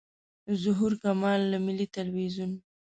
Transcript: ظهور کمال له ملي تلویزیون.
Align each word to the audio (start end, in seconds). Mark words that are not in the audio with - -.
ظهور 0.63 0.91
کمال 1.03 1.41
له 1.51 1.57
ملي 1.65 1.87
تلویزیون. 1.97 2.51